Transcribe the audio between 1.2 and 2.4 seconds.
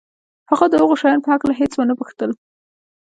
په هکله هېڅ ونه پوښتل